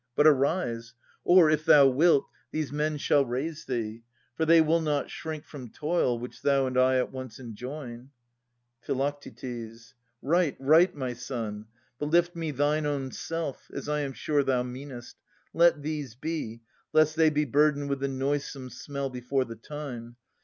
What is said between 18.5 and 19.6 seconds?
smell Before the